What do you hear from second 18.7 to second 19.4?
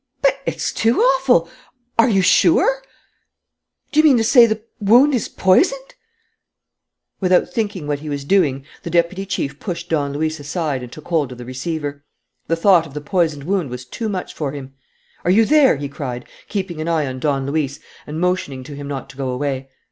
him not to go